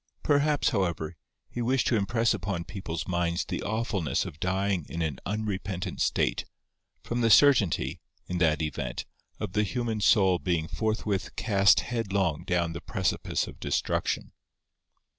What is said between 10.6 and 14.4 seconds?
forthwith cast headlong down the precipice of destruction.